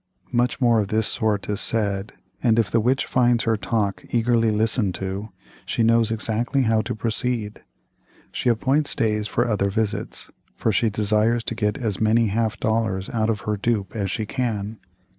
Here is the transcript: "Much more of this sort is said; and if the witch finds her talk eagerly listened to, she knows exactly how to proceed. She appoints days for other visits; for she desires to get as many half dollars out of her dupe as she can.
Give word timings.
"Much 0.31 0.59
more 0.59 0.79
of 0.79 0.87
this 0.87 1.05
sort 1.05 1.47
is 1.47 1.61
said; 1.61 2.13
and 2.41 2.57
if 2.57 2.71
the 2.71 2.79
witch 2.79 3.05
finds 3.05 3.43
her 3.43 3.55
talk 3.55 4.03
eagerly 4.09 4.49
listened 4.49 4.95
to, 4.95 5.29
she 5.63 5.83
knows 5.83 6.09
exactly 6.09 6.63
how 6.63 6.81
to 6.81 6.95
proceed. 6.95 7.61
She 8.31 8.49
appoints 8.49 8.95
days 8.95 9.27
for 9.27 9.47
other 9.47 9.69
visits; 9.69 10.31
for 10.55 10.71
she 10.71 10.89
desires 10.89 11.43
to 11.43 11.53
get 11.53 11.77
as 11.77 12.01
many 12.01 12.29
half 12.29 12.59
dollars 12.59 13.11
out 13.11 13.29
of 13.29 13.41
her 13.41 13.57
dupe 13.57 13.95
as 13.95 14.09
she 14.09 14.25
can. 14.25 14.79